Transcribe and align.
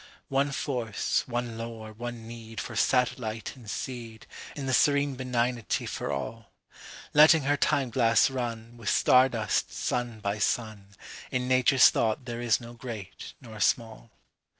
One 0.29 0.51
force, 0.51 1.27
one 1.27 1.59
lore, 1.59 1.93
one 1.93 2.27
needFor 2.27 2.75
satellite 2.75 3.55
and 3.55 3.69
seed, 3.69 4.25
In 4.55 4.65
the 4.65 4.73
serene 4.73 5.13
benignity 5.13 5.85
for 5.85 6.11
all. 6.11 6.49
Letting 7.13 7.43
her 7.43 7.55
time 7.55 7.91
glass 7.91 8.27
runWith 8.27 8.87
star 8.87 9.29
dust, 9.29 9.71
sun 9.71 10.19
by 10.19 10.39
sun, 10.39 10.95
In 11.29 11.47
Nature's 11.47 11.91
thought 11.91 12.25
there 12.25 12.41
is 12.41 12.59
no 12.59 12.73
great 12.73 13.33
nor 13.41 13.59
small. 13.59 14.09